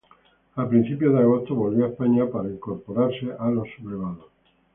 A 0.55 0.67
principios 0.67 1.13
de 1.13 1.19
agosto 1.19 1.53
volvió 1.53 1.85
a 1.85 1.89
España 1.89 2.25
para 2.27 2.49
incorporarse 2.49 3.33
a 3.37 3.51
los 3.51 3.67
sublevados. 3.77 4.31